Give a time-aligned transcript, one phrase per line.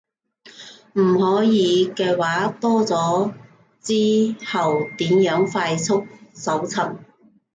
[0.93, 3.35] 唔可以嘅話，多咗
[3.83, 6.97] 之後點樣快速搜尋